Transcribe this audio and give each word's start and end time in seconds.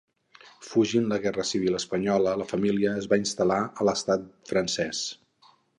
Fugint 0.67 1.11
la 1.11 1.19
guerra 1.25 1.45
civil 1.49 1.77
espanyola, 1.81 2.35
la 2.43 2.49
família 2.55 2.97
es 3.03 3.09
va 3.13 3.23
instal·lar 3.25 3.61
a 3.85 3.91
l'estat 3.91 4.29
francès. 4.53 5.07